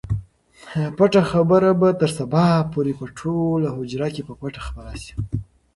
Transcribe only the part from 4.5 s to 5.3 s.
خپره شي.